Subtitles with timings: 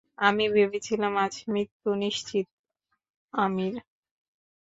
[0.19, 2.47] আমি ভেবেছিলাম, আজ মৃত্যু নিশ্চিত,
[3.33, 3.75] আমির।